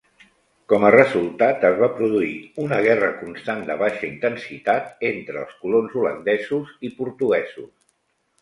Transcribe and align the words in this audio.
Com 0.71 0.85
a 0.87 0.89
resultat, 0.93 1.65
es 1.67 1.75
va 1.81 1.89
produir 1.99 2.31
una 2.63 2.79
guerra 2.87 3.11
constant 3.19 3.61
de 3.69 3.75
baixa 3.83 4.03
intensitat 4.09 5.07
entre 5.13 5.39
els 5.45 5.55
colons 5.61 5.99
holandesos 6.03 6.73
i 6.89 6.93
portuguesos. 7.05 7.71